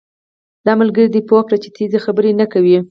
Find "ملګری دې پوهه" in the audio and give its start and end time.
0.81-1.43